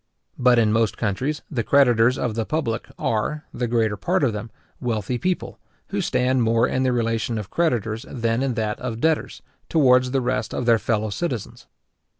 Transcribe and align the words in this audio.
But 0.39 0.57
in 0.57 0.73
most 0.73 0.97
countries, 0.97 1.43
the 1.51 1.61
creditors 1.61 2.17
of 2.17 2.33
the 2.33 2.43
public 2.43 2.87
are, 2.97 3.45
the 3.53 3.67
greater 3.67 3.95
part 3.95 4.23
of 4.23 4.33
them, 4.33 4.49
wealthy 4.79 5.19
people, 5.19 5.59
who 5.89 6.01
stand 6.01 6.41
more 6.41 6.67
in 6.67 6.81
the 6.81 6.91
relation 6.91 7.37
of 7.37 7.51
creditors 7.51 8.03
than 8.09 8.41
in 8.41 8.55
that 8.55 8.79
of 8.79 8.99
debtors, 8.99 9.43
towards 9.69 10.09
the 10.09 10.19
rest 10.19 10.55
of 10.55 10.65
their 10.65 10.79
fellow 10.79 11.11
citizens. 11.11 11.67